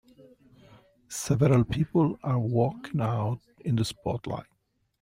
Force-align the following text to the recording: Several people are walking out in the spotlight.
Several 1.09 1.63
people 1.63 2.17
are 2.23 2.39
walking 2.39 3.01
out 3.01 3.37
in 3.63 3.75
the 3.75 3.85
spotlight. 3.85 4.47